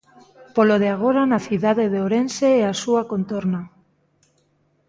[0.55, 3.61] Polo de agora na cidade de Ourense e a súa contorna.